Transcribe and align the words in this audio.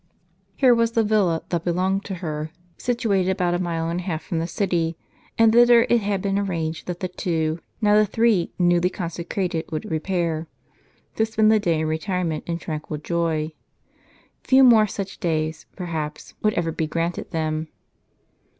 Here 0.55 0.73
was 0.73 0.93
the 0.93 1.03
villa 1.03 1.43
"^^^ 1.49 1.63
belonging 1.63 1.99
to 2.01 2.15
her, 2.25 2.49
situated 2.75 3.29
about 3.29 3.53
a 3.53 3.59
mile 3.59 3.87
and 3.87 3.99
a 3.99 4.03
half 4.03 4.23
from 4.23 4.39
the 4.39 4.47
city; 4.47 4.97
and 5.37 5.53
thither 5.53 5.83
it 5.91 6.01
had 6.01 6.23
been 6.23 6.39
arranged 6.39 6.87
that 6.87 7.01
the 7.01 7.07
two, 7.07 7.59
now 7.81 7.93
the 7.95 8.07
three, 8.07 8.51
newly 8.57 8.89
consecrated 8.89 9.65
should 9.69 9.91
repair, 9.91 10.47
to 11.17 11.25
spend 11.27 11.51
the 11.51 11.59
day 11.59 11.81
in 11.81 11.87
retirement 11.87 12.45
and 12.47 12.59
tranquil 12.59 12.97
joy. 12.97 13.51
Few 14.43 14.63
more 14.63 14.87
such 14.87 15.19
days, 15.19 15.67
perhaps, 15.75 16.33
would 16.41 16.55
ever 16.55 16.71
be 16.71 16.87
granted 16.87 17.29
them. 17.29 17.67